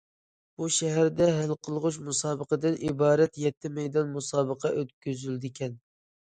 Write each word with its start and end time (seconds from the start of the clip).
بۇ 0.61 0.69
شەھەردە 0.77 1.27
ھەل 1.35 1.53
قىلغۇچ 1.67 1.99
مۇسابىقىدىن 2.07 2.81
ئىبارەت 2.89 3.39
يەتتە 3.45 3.73
مەيدان 3.79 4.13
مۇسابىقە 4.17 4.75
ئۆتكۈزۈلىدىكەن. 4.81 5.81